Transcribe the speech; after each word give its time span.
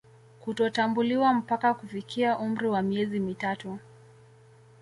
Kutotambuliwa 0.39 1.33
mpaka 1.33 1.73
kufikia 1.73 2.37
umri 2.39 2.67
wa 2.67 2.81
miezi 2.81 3.19
mitatu 3.19 3.79